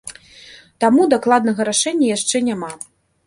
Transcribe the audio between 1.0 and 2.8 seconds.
дакладнага рашэння яшчэ няма.